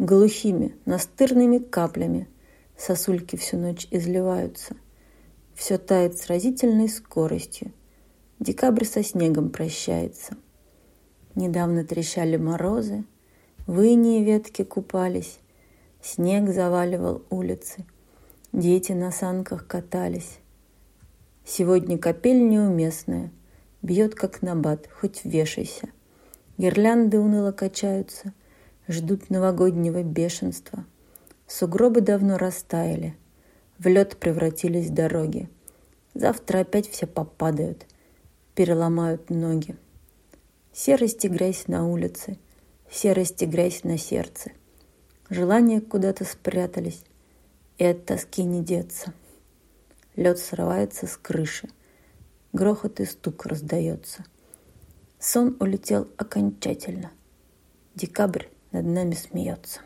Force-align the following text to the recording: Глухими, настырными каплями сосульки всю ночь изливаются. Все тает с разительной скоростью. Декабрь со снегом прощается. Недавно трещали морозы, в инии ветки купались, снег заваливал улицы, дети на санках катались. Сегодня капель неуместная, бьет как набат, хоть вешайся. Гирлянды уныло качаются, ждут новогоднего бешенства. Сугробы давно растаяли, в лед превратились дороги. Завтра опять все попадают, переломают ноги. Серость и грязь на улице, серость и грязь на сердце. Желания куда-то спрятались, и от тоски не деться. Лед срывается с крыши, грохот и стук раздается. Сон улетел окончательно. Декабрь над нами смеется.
Глухими, 0.00 0.74
настырными 0.86 1.58
каплями 1.58 2.26
сосульки 2.74 3.36
всю 3.36 3.58
ночь 3.58 3.86
изливаются. 3.90 4.74
Все 5.52 5.76
тает 5.76 6.16
с 6.16 6.28
разительной 6.28 6.88
скоростью. 6.88 7.70
Декабрь 8.38 8.86
со 8.86 9.04
снегом 9.04 9.50
прощается. 9.50 10.38
Недавно 11.34 11.84
трещали 11.84 12.38
морозы, 12.38 13.04
в 13.66 13.82
инии 13.82 14.24
ветки 14.24 14.64
купались, 14.64 15.38
снег 16.00 16.48
заваливал 16.48 17.22
улицы, 17.28 17.84
дети 18.54 18.92
на 18.92 19.10
санках 19.10 19.66
катались. 19.66 20.38
Сегодня 21.44 21.98
капель 21.98 22.48
неуместная, 22.48 23.30
бьет 23.82 24.14
как 24.14 24.40
набат, 24.40 24.88
хоть 24.98 25.26
вешайся. 25.26 25.90
Гирлянды 26.56 27.18
уныло 27.20 27.52
качаются, 27.52 28.32
ждут 28.90 29.30
новогоднего 29.30 30.02
бешенства. 30.02 30.84
Сугробы 31.46 32.00
давно 32.00 32.38
растаяли, 32.38 33.16
в 33.78 33.86
лед 33.86 34.16
превратились 34.18 34.90
дороги. 34.90 35.48
Завтра 36.14 36.60
опять 36.60 36.88
все 36.88 37.06
попадают, 37.06 37.86
переломают 38.54 39.30
ноги. 39.30 39.76
Серость 40.72 41.24
и 41.24 41.28
грязь 41.28 41.66
на 41.66 41.88
улице, 41.88 42.38
серость 42.90 43.42
и 43.42 43.46
грязь 43.46 43.84
на 43.84 43.96
сердце. 43.96 44.52
Желания 45.28 45.80
куда-то 45.80 46.24
спрятались, 46.24 47.02
и 47.78 47.84
от 47.84 48.04
тоски 48.04 48.44
не 48.44 48.62
деться. 48.62 49.14
Лед 50.16 50.38
срывается 50.38 51.06
с 51.06 51.16
крыши, 51.16 51.68
грохот 52.52 53.00
и 53.00 53.04
стук 53.04 53.46
раздается. 53.46 54.24
Сон 55.18 55.56
улетел 55.60 56.08
окончательно. 56.16 57.12
Декабрь 57.94 58.46
над 58.72 58.86
нами 58.86 59.14
смеется. 59.14 59.80